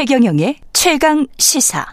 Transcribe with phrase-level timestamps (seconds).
[0.00, 1.84] 최경영의 최강 시사.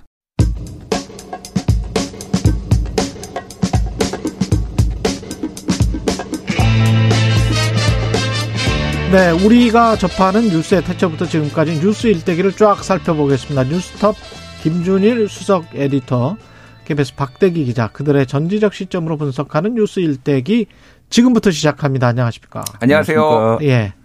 [9.11, 13.65] 네, 우리가 접하는 뉴스의 태초부터 지금까지 뉴스 일대기를 쫙 살펴보겠습니다.
[13.65, 14.15] 뉴스톱
[14.63, 16.37] 김준일 수석 에디터,
[16.85, 20.67] KBS 박대기 기자, 그들의 전지적 시점으로 분석하는 뉴스 일대기
[21.09, 22.07] 지금부터 시작합니다.
[22.07, 22.63] 안녕하십니까?
[22.79, 23.59] 안녕하세요.
[23.63, 23.95] 예.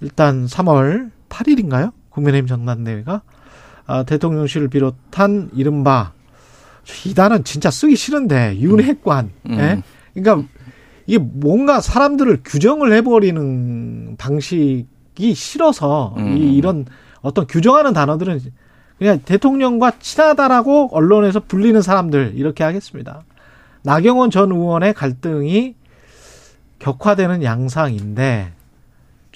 [0.00, 1.90] 일단 3월 8일인가요?
[2.16, 3.22] 국민의힘 전당대회가
[3.86, 6.12] 아, 대통령실을 비롯한 이른바
[7.04, 9.30] 이 단은 진짜 쓰기 싫은데 윤핵관.
[9.46, 9.58] 음.
[9.58, 9.82] 예?
[10.14, 10.48] 그러니까
[11.06, 16.36] 이게 뭔가 사람들을 규정을 해버리는 방식이 싫어서 음.
[16.36, 16.86] 이 이런
[17.20, 18.40] 어떤 규정하는 단어들은
[18.98, 23.22] 그냥 대통령과 친하다라고 언론에서 불리는 사람들 이렇게 하겠습니다.
[23.82, 25.74] 나경원 전 의원의 갈등이
[26.78, 28.52] 격화되는 양상인데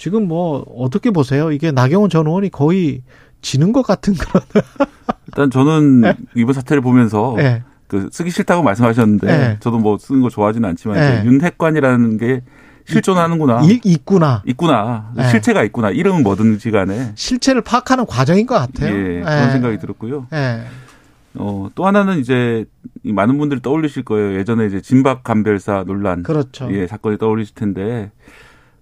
[0.01, 1.53] 지금 뭐 어떻게 보세요?
[1.53, 3.03] 이게 나경원 전 의원이 거의
[3.43, 4.43] 지는 것 같은 그런.
[5.29, 6.15] 일단 저는 네.
[6.35, 7.63] 이번 사태를 보면서 예.
[7.87, 9.57] 그 쓰기 싫다고 말씀하셨는데 네.
[9.61, 11.23] 저도 뭐 쓰는 거 좋아하지는 않지만 네.
[11.27, 12.41] 윤핵관이라는 게
[12.87, 13.61] 실존하는구나.
[13.65, 14.43] 이- 있구나.
[14.47, 15.13] 있구나.
[15.17, 15.29] 네.
[15.29, 15.91] 실체가 있구나.
[15.91, 17.13] 이름은 뭐든지 간에.
[17.15, 18.97] 실체를 파악하는 과정인 것 같아요.
[18.97, 20.29] 예, 그런 생각이 들었고요.
[20.33, 20.63] 예.
[21.35, 22.65] 어, 또 하나는 이제
[23.05, 24.39] 이 많은 분들이 떠올리실 거예요.
[24.39, 26.23] 예전에 이제 진박 감별사 논란.
[26.23, 26.73] 그렇죠.
[26.73, 28.11] 예, 사건이 떠올리실 텐데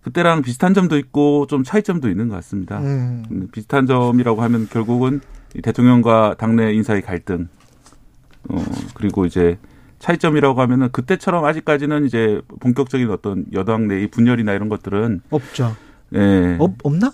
[0.09, 2.79] 그때랑 비슷한 점도 있고 좀 차이점도 있는 것 같습니다.
[2.79, 3.25] 음.
[3.31, 5.21] 음, 비슷한 점이라고 하면 결국은
[5.55, 7.49] 이 대통령과 당내 인사의 갈등,
[8.49, 8.65] 어,
[8.95, 9.59] 그리고 이제
[9.99, 15.77] 차이점이라고 하면은 그때처럼 아직까지는 이제 본격적인 어떤 여당 내의 분열이나 이런 것들은 없죠.
[16.15, 17.13] 예, 없, 없나?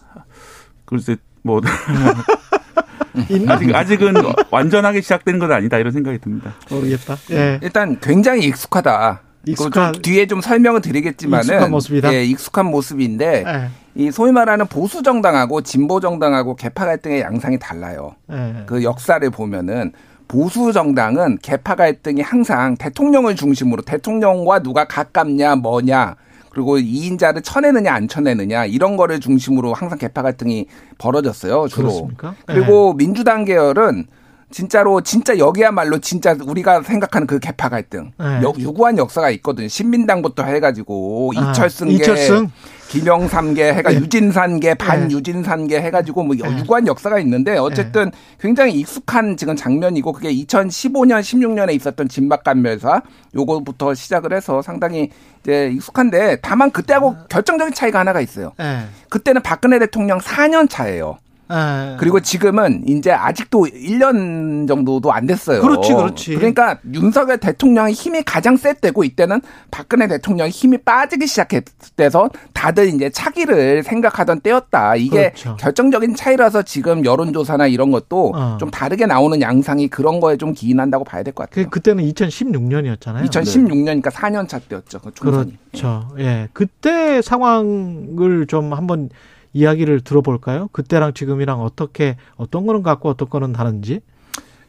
[0.85, 1.61] 글쎄 뭐?
[3.49, 4.15] 아직 아직은
[4.51, 6.53] 완전하게 시작된 건 아니다 이런 생각이 듭니다.
[6.71, 7.17] 모르겠다.
[7.31, 7.59] 예.
[7.63, 9.23] 일단 굉장히 익숙하다.
[9.47, 12.15] 익숙한- 익숙한 뒤에 좀 설명을 드리겠지만은 익숙한 모습이다?
[12.15, 13.69] 예, 익숙한 모습인데 예.
[13.95, 18.15] 이 소위 말하는 보수 정당하고 진보 정당하고 개파 갈등의 양상이 달라요.
[18.33, 18.65] 예.
[18.67, 19.93] 그 역사를 보면은
[20.27, 26.17] 보수 정당은 개파 갈등이 항상 대통령을 중심으로 대통령과 누가 가깝냐 뭐냐
[26.51, 30.67] 그리고 이인자를 쳐내느냐 안 쳐내느냐 이런 거를 중심으로 항상 개파 갈등이
[30.99, 31.89] 벌어졌어요 주로.
[31.89, 32.35] 그렇습니까?
[32.47, 34.07] 그리고 민주당 계열은
[34.55, 38.41] 진짜로 진짜 여기야말로 진짜 우리가 생각하는 그 개파 갈등 네.
[38.45, 39.67] 여- 유구한 역사가 있거든요.
[39.67, 42.51] 신민당부터 해가지고 아, 이철승계, 이철승?
[42.89, 43.97] 김영삼계 해가 네.
[43.97, 46.57] 유진산계 반유진산계 해가지고 뭐 네.
[46.59, 53.03] 유구한 역사가 있는데 어쨌든 굉장히 익숙한 지금 장면이고 그게 2015년 16년에 있었던 진박감멸사
[53.35, 55.11] 요거부터 시작을 해서 상당히
[55.43, 58.53] 이제 익숙한데 다만 그때하고 결정적인 차이가 하나가 있어요.
[58.61, 58.85] 예.
[59.09, 61.19] 그때는 박근혜 대통령 4년 차예요.
[61.55, 61.97] 예.
[61.99, 65.61] 그리고 지금은 이제 아직도 1년 정도도 안 됐어요.
[65.63, 66.35] 그렇지, 그렇지.
[66.35, 73.11] 그러니까 윤석열 대통령의 힘이 가장 셀 때고 이때는 박근혜 대통령의 힘이 빠지기 시작했대서 다들 이제
[73.11, 74.97] 차기를 생각하던 때였다.
[74.97, 75.57] 이게 그렇죠.
[75.61, 78.57] 결정적인 차이라서 지금 여론조사나 이런 것도 어.
[78.59, 81.65] 좀 다르게 나오는 양상이 그런 거에 좀 기인한다고 봐야 될 것 같아요.
[81.67, 83.25] 그 그때는 2016년이었잖아요.
[83.29, 85.01] 2016년이니까 4년 차 때였죠.
[85.01, 85.57] 그 총선이.
[85.71, 86.09] 그렇죠.
[86.19, 86.49] 예.
[86.53, 89.11] 그때 상황을 좀 한번
[89.55, 90.69] 이야기를 들어볼까요?
[90.73, 94.01] 그때랑 지금이랑 어떻게 어떤 거는 같고 어떤 거는 다른지.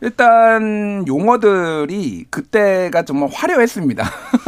[0.01, 4.03] 일단 용어들이 그때가 정말 화려했습니다.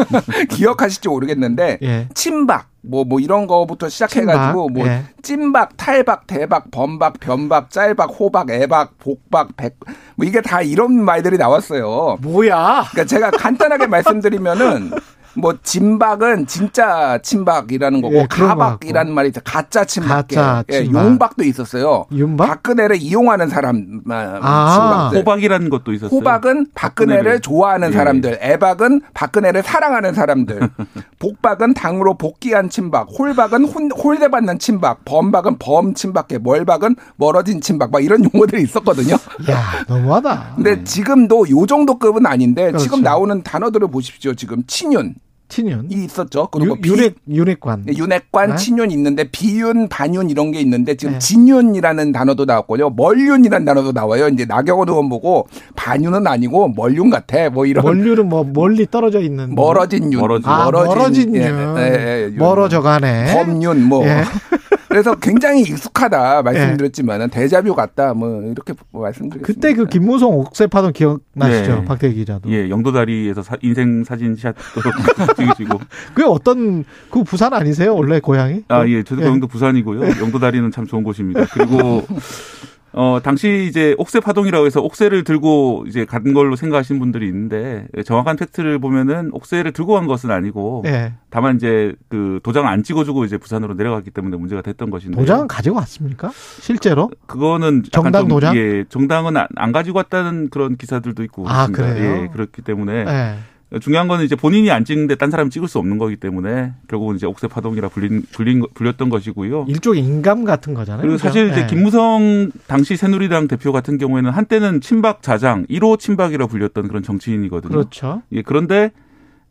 [0.52, 2.08] 기억하실지 모르겠는데 예.
[2.14, 5.03] 친박 뭐뭐 이런 거부터 시작해가지고 친박, 뭐 예.
[5.24, 9.78] 찐박, 탈박, 대박, 범박, 변박, 짤박, 호박, 애박, 복박, 백
[10.16, 12.18] 뭐 이게 다 이런 말들이 나왔어요.
[12.22, 12.86] 뭐야?
[12.92, 14.92] 그러니까 제가 간단하게 말씀드리면은
[15.38, 21.06] 뭐 진박은 진짜 친박이라는 거고 예, 가박이라는 말이 있어 가짜 친박, 가짜 예, 친박.
[21.06, 22.06] 용박도 있었어요.
[22.12, 22.48] 윤박?
[22.48, 25.09] 박근혜를 이용하는 사람 아.
[25.12, 25.20] 친박들.
[25.20, 26.18] 호박이라는 것도 있었어요.
[26.18, 27.42] 호박은 박근혜를 박근혜를.
[27.42, 27.94] 좋아하는 예.
[27.94, 30.59] 사람들, 애박은 박근혜를 사랑하는 사람들,
[31.20, 38.04] 복박은 당으로 복귀한 친박, 홀박은 혼, 홀대받는 친박, 범박은 범 친박계, 멀박은 멀어진 친박, 막
[38.04, 39.14] 이런 용어들이 있었거든요.
[39.50, 40.54] 야, 너무하다.
[40.56, 42.84] 근데 지금도 요 정도 급은 아닌데 그렇죠.
[42.84, 44.34] 지금 나오는 단어들을 보십시오.
[44.34, 45.13] 지금 친윤이
[45.50, 45.88] 친윤.
[45.90, 46.48] 있었죠.
[46.52, 47.84] 그리고 유, 비- 윤핵 윤핵관.
[47.86, 48.56] 네, 윤핵관, 네?
[48.58, 51.20] 친윤 있는데 비윤, 반윤 이런 게 있는데 지금 네.
[51.20, 52.90] 진윤이라는 단어도 나왔고요.
[52.92, 54.28] 멀윤이라는 단어도 나와요.
[54.28, 57.50] 이제 나경원 의원 보고 반윤은 아니고 멀윤 같아.
[57.50, 60.50] 뭐 이런 멀류는 뭐 멀리 떨어져 있는 멀어진 윤, 멀어진.
[60.50, 61.42] 아, 멀어진 윤.
[61.42, 62.38] 예, 예, 예, 윤.
[62.38, 63.34] 멀어져 가네.
[63.34, 64.24] 범윤 뭐 예.
[64.88, 69.45] 그래서 굉장히 익숙하다 말씀드렸지만 은 대자뷰 같다 뭐 이렇게 말씀드렸습니다.
[69.45, 71.75] 그때 그 김무성 옥새 파동 기억나시죠?
[71.81, 71.86] 네.
[71.86, 72.50] 박대기 기자도.
[72.51, 74.62] 예, 영도다리에서 사- 인생 사진샷도
[75.38, 75.80] 찍으시고.
[76.13, 77.95] 그 어떤 그 부산 아니세요?
[77.95, 78.63] 원래 고향이?
[78.69, 79.25] 아, 예, 저도 예.
[79.25, 80.22] 영도 부산이고요.
[80.22, 81.45] 영도다리는 참 좋은 곳입니다.
[81.51, 82.04] 그리고
[83.00, 88.38] 어, 당시 이제 옥새 파동이라고 해서 옥새를 들고 이제 간 걸로 생각하시는 분들이 있는데 정확한
[88.38, 91.14] 팩트를 보면은 옥새를 들고 간 것은 아니고 예.
[91.30, 95.76] 다만 이제 그 도장을 안 찍어주고 이제 부산으로 내려갔기 때문에 문제가 됐던 것인데 도장은 가지고
[95.76, 96.32] 왔습니까?
[96.34, 97.12] 실제로?
[97.28, 98.58] 그거는 정당 좀, 도장?
[98.58, 101.94] 예, 정당은 안, 안 가지고 왔다는 그런 기사들도 있고 아, 그렇습니다.
[101.94, 102.24] 그래요?
[102.24, 103.36] 예, 그렇기 때문에 예.
[103.81, 107.25] 중요한 거는 이제 본인이 안 찍는데 딴 사람이 찍을 수 없는 거기 때문에 결국은 이제
[107.25, 109.66] 옥새 파동이라 불린, 불린 거- 불렸던 것이고요.
[109.68, 111.02] 일종의 인감 같은 거잖아요.
[111.02, 111.28] 그리고 그죠?
[111.28, 111.66] 사실 이제 예.
[111.68, 117.69] 김무성 당시 새누리당 대표 같은 경우에는 한때는 친박 자장 1호 친박이라 불렸던 그런 정치인이거든요.
[117.69, 118.22] 그렇죠.
[118.31, 118.92] 예, 그런데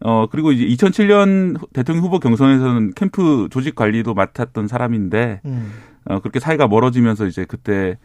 [0.00, 5.72] 어 그리고 이제 2007년 대통령 후보 경선에서는 캠프 조직 관리도 맡았던 사람인데 음.
[6.06, 7.98] 어 그렇게 사이가 멀어지면서 이제 그때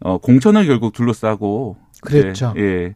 [0.00, 2.52] 어 공천을 결국 둘러싸고 그랬죠.
[2.58, 2.94] 예.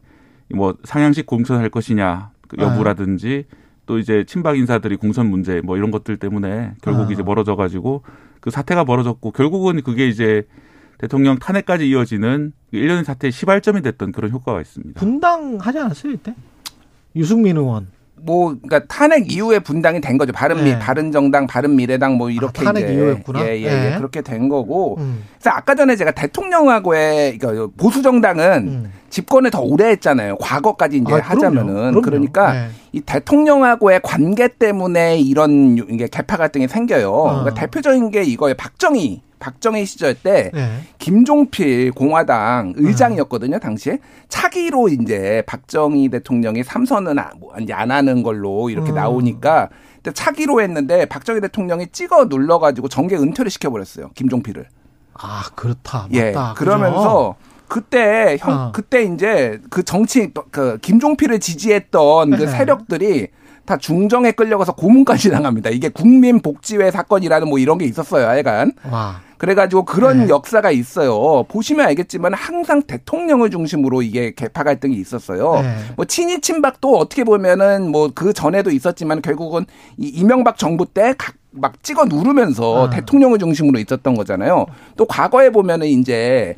[0.55, 2.31] 뭐 상향식 공천할 것이냐.
[2.59, 3.47] 여부라든지
[3.87, 7.13] 또 이제 친박 인사들이 공천 문제 뭐 이런 것들 때문에 결국 아.
[7.13, 8.03] 이제 멀어져 가지고
[8.41, 10.47] 그 사태가 벌어졌고 결국은 그게 이제
[10.99, 15.01] 대통령 탄핵까지 이어지는 그 일련의 사태의 시발점이 됐던 그런 효과가 있습니다.
[15.01, 16.35] 분당하지 않았어요, 이때?
[17.17, 17.89] 유승민 의원.
[18.25, 20.33] 뭐 그러니까 탄핵 이후에 분당이 된 거죠.
[20.33, 20.79] 바른 미 네.
[20.79, 23.41] 바른 정당, 바른 미래당 뭐 이렇게 아, 탄핵 이제 이후였구나.
[23.47, 23.93] 예, 예, 네.
[23.93, 23.97] 예.
[23.97, 24.97] 그렇게 된 거고.
[24.99, 25.25] 음.
[25.39, 28.93] 그래서 아까 전에 제가 대통령하고의 그러니까 보수 정당은 음.
[29.09, 30.37] 집권을 더 오래 했잖아요.
[30.37, 31.29] 과거까지 이제 아, 그럼요.
[31.29, 32.01] 하자면은 그럼요.
[32.03, 32.69] 그러니까 네.
[32.93, 37.11] 이 대통령하고의 관계 때문에 이런 유- 이게 개파 갈등이 생겨요.
[37.11, 37.41] 어.
[37.41, 38.55] 그러니까 대표적인 게 이거예요.
[38.57, 40.81] 박정희 박정희 시절 때 네.
[40.99, 43.99] 김종필 공화당 의장이었거든요, 당시에.
[44.29, 48.95] 차기로 이제 박정희 대통령이 삼선은 아- 뭐안 하는 걸로 이렇게 음.
[48.95, 54.67] 나오니까 근데 차기로 했는데 박정희 대통령이 찍어 눌러가지고 정계 은퇴를 시켜버렸어요, 김종필을.
[55.15, 56.07] 아, 그렇다.
[56.13, 56.31] 예.
[56.33, 56.55] 맞다.
[56.55, 57.35] 그러면서
[57.69, 58.73] 그때 형 어.
[58.73, 62.47] 그때 이제 그 정치 그 김종필을 지지했던 그 네.
[62.47, 63.29] 세력들이
[63.67, 65.71] 다 중정에 끌려가서 고문까지 당합니다.
[65.71, 68.73] 이게 국민복지회 사건이라는 뭐 이런 게 있었어요, 하여간.
[68.73, 68.89] 그죠?
[68.95, 69.21] 와.
[69.41, 70.29] 그래가지고 그런 네.
[70.29, 71.45] 역사가 있어요.
[71.49, 75.63] 보시면 알겠지만 항상 대통령을 중심으로 이게 개파 갈등이 있었어요.
[75.63, 75.77] 네.
[75.97, 79.65] 뭐 친이 친박도 어떻게 보면은 뭐 그 전에도 있었지만 결국은
[79.97, 82.91] 이 이명박 정부 때각 막 찍어 누르면서 아.
[82.91, 84.67] 대통령을 중심으로 있었던 거잖아요.
[84.99, 86.55] 또 과거에 보면은 이제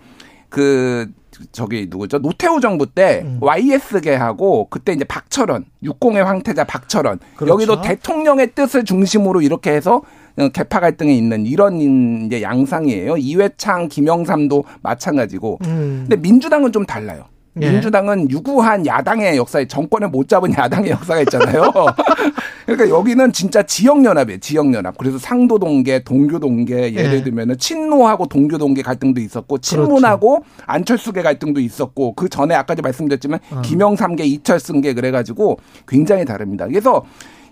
[0.49, 1.08] 그
[1.52, 2.19] 저기 누구죠?
[2.19, 3.38] 노태우 정부 때 음.
[3.40, 7.52] YS계하고 그때 이제 박철원, 육공의 황태자 박철원 그렇죠.
[7.52, 10.02] 여기도 대통령의 뜻을 중심으로 이렇게 해서
[10.38, 11.81] 어, 개파 갈등이 있는 이런
[12.26, 13.17] 이제 양상이에요.
[13.19, 15.58] 이회창, 김영삼도 마찬가지고.
[15.64, 16.06] 음.
[16.08, 17.26] 근데 민주당은 좀 달라요.
[17.60, 17.70] 예.
[17.70, 21.70] 민주당은 유구한 야당의 역사에 정권을 못 잡은 야당의 역사가 있잖아요.
[22.64, 24.40] 그러니까 여기는 진짜 지역 연합이에요.
[24.40, 24.96] 지역 연합.
[24.96, 27.22] 그래서 상도 동계, 동교 동계 예를 예.
[27.22, 33.40] 들면은 친노하고 동교 동계 갈등도 있었고 친문하고 안철수계 갈등도 있었고 그 전에 아까 도 말씀드렸지만
[33.50, 33.60] 어.
[33.60, 36.66] 김영삼계, 이철승계 그래 가지고 굉장히 다릅니다.
[36.66, 37.05] 그래서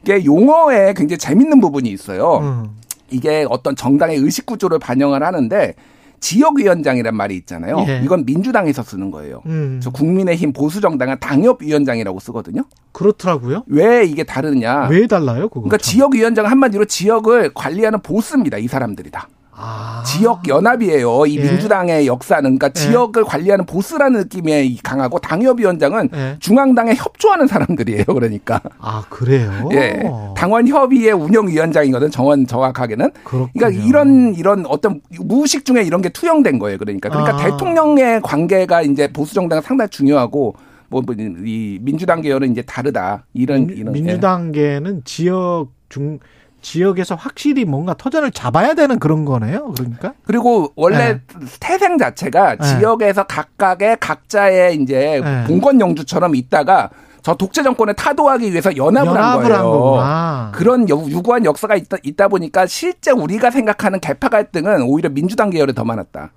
[0.02, 2.38] 이게 용어에 굉장히 재밌는 부분이 있어요.
[2.38, 2.70] 음.
[3.10, 5.74] 이게 어떤 정당의 의식 구조를 반영을 하는데
[6.20, 7.84] 지역위원장이란 말이 있잖아요.
[7.88, 8.00] 예.
[8.04, 9.42] 이건 민주당에서 쓰는 거예요.
[9.46, 9.80] 음.
[9.82, 12.62] 저 국민의힘 보수정당은 당협위원장이라고 쓰거든요.
[12.92, 13.64] 그렇더라고요.
[13.66, 14.88] 왜 이게 다르냐?
[14.88, 15.62] 왜 달라요, 그거?
[15.62, 18.58] 그러니까 지역위원장 한마디로 지역을 관리하는 보스입니다.
[18.58, 19.28] 이 사람들이 다.
[19.60, 20.02] 아.
[20.06, 21.26] 지역 연합이에요.
[21.26, 21.42] 이 예.
[21.42, 22.72] 민주당의 역사는 그러니까 예.
[22.72, 26.36] 지역을 관리하는 보스라는 느낌이 강하고 당협위원장은 예.
[26.40, 28.04] 중앙당에 협조하는 사람들이에요.
[28.14, 29.68] 그러니까 아, 그래요?
[29.72, 30.02] 예
[30.36, 32.10] 당원 협의회 운영위원장이거든.
[32.10, 33.10] 정원 정확하게는.
[33.24, 33.50] 그렇군요.
[33.52, 36.78] 그러니까 이런 이런 어떤 무의식 중에 이런 게 투영된 거예요.
[36.78, 37.44] 그러니까 그러니까 아.
[37.44, 40.54] 대통령의 관계가 이제 보수 정당은 상당히 중요하고
[40.88, 43.24] 뭐이 민주당 계열은 이제 다르다.
[43.32, 44.00] 이런 민, 이런 예.
[44.00, 46.18] 민주당 계는 지역 중
[46.62, 49.72] 지역에서 확실히 뭔가 터전을 잡아야 되는 그런 거네요.
[49.76, 51.20] 그러니까 그리고 원래 네.
[51.60, 52.66] 태생 자체가 네.
[52.78, 55.44] 지역에서 각각의 각자의 이제 네.
[55.46, 56.90] 공건 영주처럼 있다가
[57.22, 59.70] 저 독재 정권을 타도하기 위해서 연합을, 한 연합을 한 거예요.
[59.72, 60.52] 거구나.
[60.54, 65.72] 그런 여- 유구한 역사가 있다, 있다 보니까 실제 우리가 생각하는 개파 갈등은 오히려 민주당 계열에
[65.74, 66.32] 더 많았다.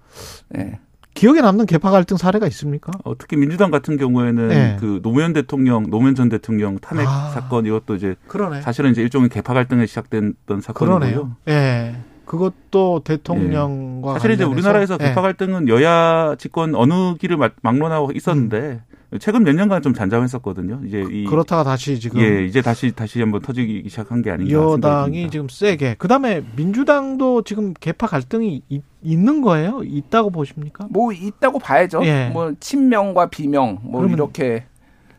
[0.58, 0.80] 예.
[1.13, 2.91] 기억에 남는 개파 갈등 사례가 있습니까?
[3.03, 4.77] 어, 특히 민주당 같은 경우에는 네.
[4.79, 7.29] 그 노무현 대통령, 노무현 전 대통령 탄핵 아.
[7.34, 8.62] 사건 이것도 이제 그러네.
[8.62, 11.36] 사실은 이제 일종의 개파 갈등에 시작됐던 사건이고요.
[11.50, 11.96] 예.
[12.25, 15.05] 그것도 대통령과 사실 이제 우리나라에서 예.
[15.10, 18.82] 개파 갈등은 여야 집권 어느 길을 막- 막론하고 있었는데
[19.20, 20.82] 최근 몇 년간 좀 잔잠했었거든요.
[20.86, 25.12] 이제 이 그렇다가 다시 지금 예 이제 다시 다시 한번 터지기 시작한 게 아닌가 여당이
[25.12, 25.32] 듭니다.
[25.32, 25.96] 지금 세게.
[25.98, 29.82] 그다음에 민주당도 지금 개파 갈등이 이- 있는 거예요?
[29.84, 30.88] 있다고 보십니까?
[30.89, 32.01] 뭐 있다고 봐야죠.
[32.05, 32.29] 예.
[32.34, 34.65] 뭐 친명과 비명 뭐 이렇게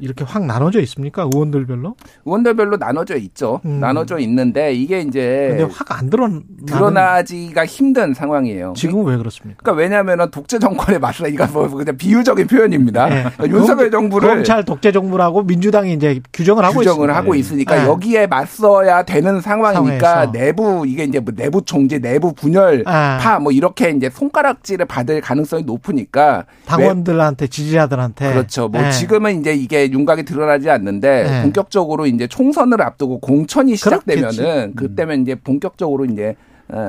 [0.04, 1.26] 이렇게 확 나눠져 있습니까?
[1.32, 1.96] 의원들별로?
[2.26, 3.60] 의원들별로 나눠져 있죠.
[3.64, 3.80] 음.
[3.80, 8.74] 나눠져 있는데 이게 이제 근데 확 안 드러나 드러나지가 힘든 상황이에요.
[8.76, 9.60] 지금은 왜 그렇습니까?
[9.62, 13.06] 그러니까 왜냐하면 독재 정권에 맞서 이거 뭐 그냥 비유적인 표현입니다.
[13.08, 13.24] 네.
[13.36, 17.16] 그러니까 윤석열 정부를 검찰 독재 정부라고 민주당이 이제 규정을 하고 규정을 있습니다.
[17.16, 17.86] 하고 있으니까 네.
[17.86, 20.32] 여기에 맞서야 되는 상황이니까 상황에서.
[20.32, 23.18] 내부 이게 이제 뭐 내부 총재, 내부 분열 아.
[23.20, 28.68] 파뭐 이렇게 이제 손가락질을 받을 가능성이 높으니까 당원들한테 지지자들한테 그렇죠.
[28.68, 28.90] 뭐 네.
[28.90, 31.42] 지금은 이제 이게 윤곽이 드러나지 않는데 네.
[31.42, 34.42] 본격적으로 이제 총선을 앞두고 공천이 시작되면은 그렇겠지.
[34.42, 34.74] 음.
[34.74, 36.36] 그때면 이제 본격적으로 이제 어,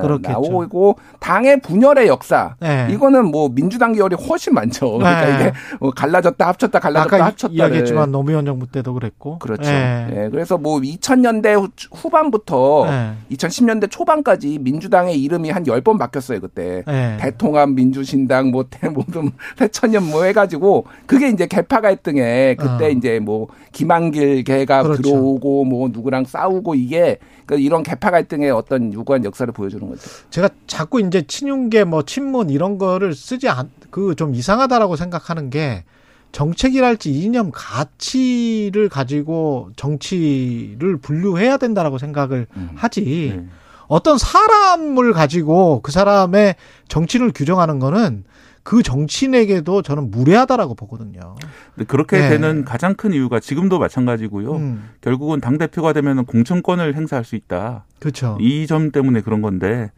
[0.02, 0.32] 그렇겠죠.
[0.32, 2.88] 나오고 당의 분열의 역사 네.
[2.90, 4.98] 이거는 뭐 민주당 계열이 훨씬 많죠.
[4.98, 5.34] 그러니까 네.
[5.34, 9.70] 이게 뭐 갈라졌다 합쳤다 갈라졌다 합쳤다 이야기했지만 노무현 정부 때도 그랬고 그렇죠.
[9.70, 10.06] 예.
[10.10, 13.12] 예, 그래서 뭐 2000년대 후반부터 네.
[13.36, 16.82] 2010년대 초반까지 민주당의 이름이 한 10번 바뀌었어요, 그때.
[16.88, 17.16] 예.
[17.20, 22.88] 대통합 민주신당 뭐 대- 뭐좀 새천년 뭐 해가지고 그게 이제 개파 갈등에 그때 어.
[22.90, 25.02] 이제 뭐 김한길 개가 그렇죠.
[25.02, 30.02] 들어오고 뭐 누구랑 싸우고 이게 그 이런 개파 갈등의 어떤 유구한 역사를 보여 주는 거죠.
[30.30, 35.84] 제가 자꾸 이제 친윤계 뭐 친문 이런 거를 쓰지 않 그 좀 이상하다라고 생각하는 게
[36.32, 42.70] 정책이랄지 이념 가치를 가지고 정치를 분류해야 된다라고 생각을 음.
[42.74, 43.46] 하지 네.
[43.88, 46.56] 어떤 사람을 가지고 그 사람의
[46.88, 48.24] 정치를 규정하는 거는
[48.66, 51.36] 그 정치인에게도 저는 무례하다라고 보거든요.
[51.76, 52.28] 근데 그렇게 네.
[52.30, 54.56] 되는 가장 큰 이유가 지금도 마찬가지고요.
[54.56, 57.84] 음, 결국은 당 대표가 되면 공천권을 행사할 수 있다.
[58.00, 58.36] 그렇죠.
[58.40, 59.92] 이 점 때문에 그런 건데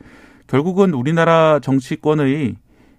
[0.46, 2.56] 결국은 우리나라 정치권의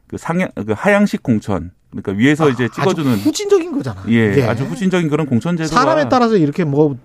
[0.07, 4.03] 그 상향 그 하향식 공천 그러니까 위에서 이제 찍어주는 아주 후진적인 거잖아.
[4.10, 4.43] 예 이게.
[4.43, 6.98] 아주 후진적인 그런 공천 제도가 사람에 따라서 이렇게 뭐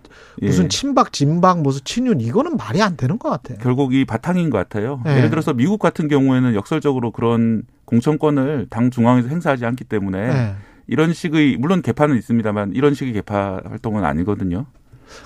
[0.43, 3.59] 예, 무슨 친박, 진박, 무슨 친윤 이거는 말이 안 되는 것 같아요.
[3.63, 5.01] 결국 이 바탕인 것 같아요.
[5.05, 5.17] 네.
[5.19, 10.55] 예를 들어서 미국 같은 경우에는 역설적으로 그런 공천권을 당 중앙에서 행사하지 않기 때문에 네.
[10.87, 14.67] 이런 식의 물론 개파는 있습니다만 이런 식의 개파 활동은 아니거든요.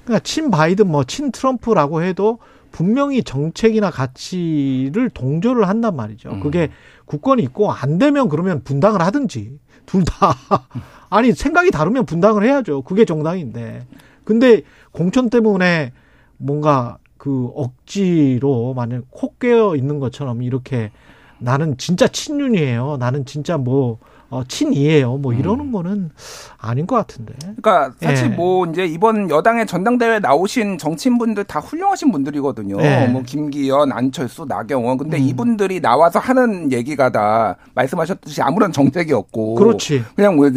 [0.05, 2.38] 그러니까 친 바이든 뭐 친 트럼프라고 해도
[2.71, 6.31] 분명히 정책이나 가치를 동조를 한단 말이죠.
[6.31, 6.41] 음.
[6.41, 6.71] 그게
[7.05, 10.35] 국권이 있고 안 되면 그러면 분당을 하든지 둘 다.
[11.11, 12.83] 아니 생각이 다르면 분당을 해야죠.
[12.83, 13.87] 그게 정당인데.
[14.25, 15.93] 근데 공천 때문에
[16.37, 20.91] 뭔가 그 억지로 만약 콕 깨어 있는 것처럼 이렇게
[21.39, 22.97] 나는 진짜 친윤이에요.
[22.99, 23.99] 나는 진짜 뭐
[24.30, 25.16] 어, 친이에요.
[25.16, 26.11] 뭐 이러는 거는
[26.58, 27.35] 아닌 것 같은데.
[27.40, 28.28] 그러니까 사실 예.
[28.28, 32.76] 뭐 이제 이번 여당의 전당대회 나오신 정치인분들 다 훌륭하신 분들이거든요.
[32.82, 33.06] 예.
[33.06, 34.99] 뭐 김기현, 안철수, 나경원.
[34.99, 35.23] 근데 음.
[35.23, 40.04] 이분들이 나와서 하는 얘기가 다 말씀하셨듯이 아무런 정책이 없고 그렇지.
[40.14, 40.50] 그냥 뭐,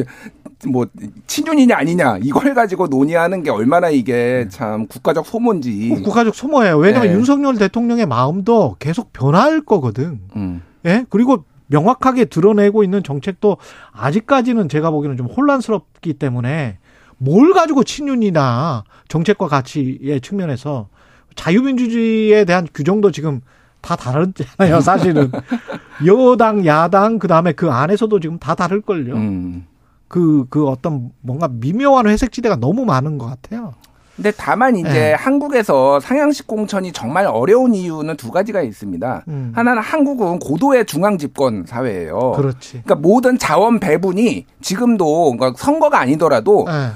[0.67, 0.87] 뭐
[1.27, 6.01] 친윤이냐 아니냐 이걸 가지고 논의하는 게 얼마나 이게 참 국가적 소모인지.
[6.03, 6.77] 국가적 소모예요.
[6.77, 7.17] 왜냐하면 네.
[7.17, 10.19] 윤석열 대통령의 마음도 계속 변할 거거든.
[10.35, 10.61] 음.
[10.85, 11.05] 예?
[11.09, 13.57] 그리고 명확하게 드러내고 있는 정책도
[13.93, 16.77] 아직까지는 제가 보기에는 좀 혼란스럽기 때문에
[17.17, 20.89] 뭘 가지고 친윤이나 정책과 가치의 측면에서
[21.35, 23.41] 자유민주주의에 대한 규정도 지금
[23.79, 25.31] 다 다르잖아요, 사실은.
[26.05, 29.15] 여당, 야당, 그 다음에 그 안에서도 지금 다 다를걸요.
[29.15, 29.65] 음.
[30.07, 33.73] 그, 그 어떤 뭔가 미묘한 회색지대가 너무 많은 것 같아요.
[34.15, 35.13] 근데 다만 이제 네.
[35.13, 39.23] 한국에서 상향식 공천이 정말 어려운 이유는 두 가지가 있습니다.
[39.29, 39.51] 음.
[39.55, 42.33] 하나는 한국은 고도의 중앙 집권 사회예요.
[42.35, 42.83] 그렇지.
[42.83, 46.89] 그러니까 모든 자원 배분이 지금도 그러니까 선거가 아니더라도 예.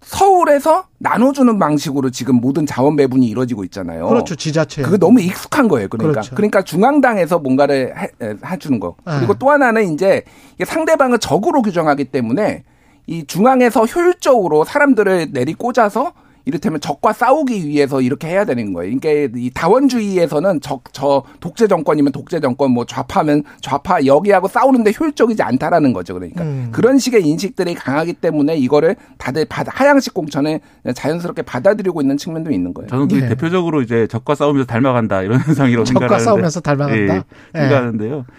[0.00, 4.08] 서울에서 나눠주는 방식으로 지금 모든 자원 배분이 이루어지고 있잖아요.
[4.08, 4.34] 그렇죠.
[4.34, 4.82] 지자체.
[4.82, 5.88] 그거 너무 익숙한 거예요.
[5.88, 6.34] 그러니까 그렇죠.
[6.34, 8.96] 그러니까 중앙당에서 뭔가를 해, 해- 해주는 거.
[9.06, 9.12] 네.
[9.18, 10.22] 그리고 또 하나는 이제
[10.64, 12.64] 상대방을 적으로 규정하기 때문에
[13.06, 16.12] 이 중앙에서 효율적으로 사람들을 내리 꽂아서
[16.48, 18.98] 이를테면 적과 싸우기 위해서 이렇게 해야 되는 거예요.
[18.98, 25.42] 그러니까 이 다원주의에서는 적, 저 독재 정권이면 독재 정권, 뭐 좌파면 좌파 여기하고 싸우는데 효율적이지
[25.42, 26.14] 않다라는 거죠.
[26.14, 26.70] 그러니까 음.
[26.72, 30.60] 그런 식의 인식들이 강하기 때문에 이거를 다들 받아, 하향식 공천에
[30.94, 32.88] 자연스럽게 받아들이고 있는 측면도 있는 거예요.
[32.88, 33.28] 저는 그 예.
[33.28, 37.14] 대표적으로 이제 적과 싸우면서 닮아간다 이런 현상이라고 적과 생각하는데 싸우면서 닮아간다?
[37.14, 37.22] 예,
[37.56, 37.60] 예.
[37.60, 38.24] 생각하는데요.
[38.26, 38.32] 그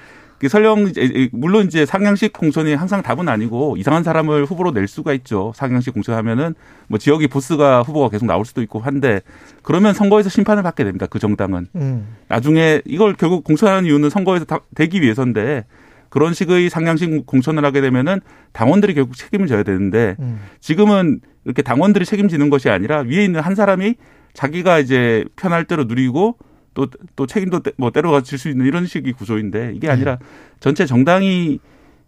[0.48, 5.52] 설령 이제 물론 이제 상향식 공천이 항상 답은 아니고 이상한 사람을 후보로 낼 수가 있죠.
[5.56, 6.56] 상향식 공천하면은
[6.88, 9.22] 뭐 지역의 보스가 후보가 계속 나올 수도 있고 한데
[9.64, 11.08] 그러면 선거에서 심판을 받게 됩니다.
[11.10, 12.16] 그 정당은 음.
[12.30, 15.66] 나중에 이걸 결국 공천하는 이유는 선거에서 다- 되기 위해서인데
[16.10, 18.22] 그런 식의 상향식 공천을 하게 되면은
[18.54, 20.40] 당원들이 결국 책임을 져야 되는데 음.
[20.60, 23.96] 지금은 이렇게 당원들이 책임지는 것이 아니라 위에 있는 한 사람이
[24.34, 26.38] 자기가 이제 편할 대로 누리고
[26.74, 30.18] 또, 또 책임도 때- 뭐 때려가 질 수 있는 이런 식의 구조인데 이게 아니라
[30.60, 31.60] 전체 정당이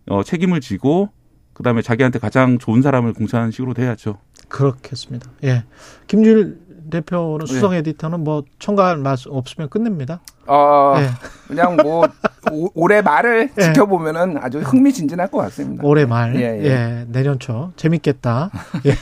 [0.10, 1.10] 어, 책임을 지고
[1.54, 4.18] 그 다음에 자기한테 가장 좋은 사람을 공천하는 식으로 돼야죠.
[4.48, 5.30] 그렇겠습니다.
[5.44, 5.64] 예.
[6.08, 6.58] 김준일
[6.90, 7.54] 대표는 네.
[7.54, 10.22] 수석 에디터는 뭐 첨가할 말씀 없으면 끝냅니다.
[10.48, 11.10] 어, 예.
[11.48, 12.08] 그냥 뭐
[12.52, 13.62] 오- 올해 말을 예.
[13.62, 15.84] 지켜보면은 아주 흥미진진할 것 같습니다.
[15.86, 17.06] 올해 말, 예, 예, 예.
[17.08, 18.50] 내년 초 재밌겠다.
[18.86, 18.96] 예,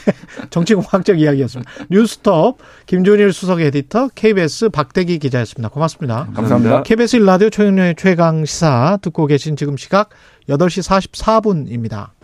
[0.50, 1.70] 정치공학적 이야기였습니다.
[1.90, 5.68] 뉴스톱 김준일 수석 에디터, KBS 박대기 기자였습니다.
[5.70, 6.28] 고맙습니다.
[6.34, 6.82] 감사합니다.
[6.82, 10.10] KBS 일라디오 최영련의 최강 시사 듣고 계신 지금 시각
[10.48, 12.10] 8시 44분입니다.